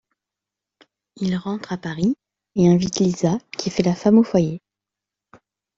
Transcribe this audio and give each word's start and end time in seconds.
Il 1.17 1.37
rentre 1.37 1.73
à 1.73 1.77
Paris 1.77 2.15
et 2.55 2.67
invite 2.67 2.97
Lisa 2.99 3.37
qui 3.55 3.69
fait 3.69 3.83
la 3.83 3.93
femme 3.93 4.17
au 4.17 4.23
foyer. 4.23 4.59